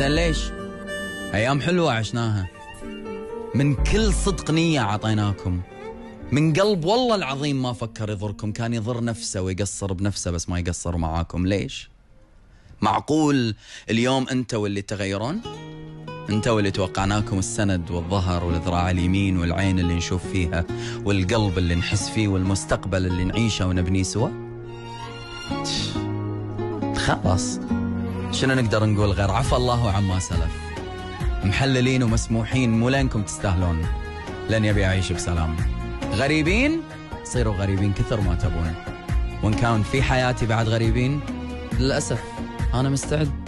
[0.00, 0.50] زين ليش؟
[1.34, 2.48] أيام حلوة عشناها.
[3.54, 5.60] من كل صدق نية عطيناكم.
[6.32, 8.52] من قلب والله العظيم ما فكر يضركم.
[8.52, 11.46] كان يضر نفسه ويقصر بنفسه بس ما يقصر معاكم.
[11.46, 11.90] ليش؟
[12.80, 13.54] معقول
[13.90, 15.40] اليوم أنت واللي تغيرون؟
[16.30, 20.64] أنت واللي توقعناكم السند والظهر والذراع اليمين والعين اللي نشوف فيها
[21.04, 24.28] والقلب اللي نحس فيه والمستقبل اللي نعيشه ونبنيه سوا؟
[26.96, 27.60] خلاص.
[28.32, 30.56] شنو نقدر نقول غير؟ عفى الله عما سلف.
[31.44, 33.86] محللين ومسموحين مو لينكم تستاهلون.
[34.50, 35.56] لن يبي أعيش بسلام.
[36.14, 36.82] غريبين؟
[37.24, 38.74] صيروا غريبين كثر ما تبون.
[39.42, 41.20] وإن كان في حياتي بعد غريبين
[41.78, 42.22] للأسف
[42.74, 43.30] أنا مستعد.